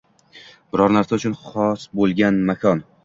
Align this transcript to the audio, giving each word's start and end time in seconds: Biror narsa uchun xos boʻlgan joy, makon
Biror 0.75 0.95
narsa 0.95 1.19
uchun 1.21 1.35
xos 1.49 1.85
boʻlgan 2.01 2.41
joy, 2.41 2.45
makon 2.51 2.83